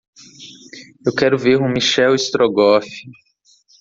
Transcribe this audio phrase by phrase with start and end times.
[1.05, 2.89] Eu quero ver o Michel Strogoff